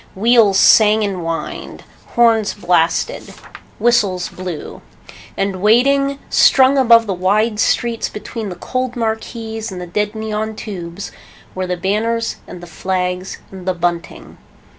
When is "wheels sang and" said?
0.15-1.17